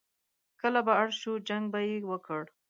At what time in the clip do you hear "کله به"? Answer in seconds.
0.61-0.93